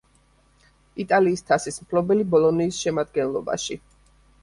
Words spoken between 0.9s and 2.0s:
იტალიის თასის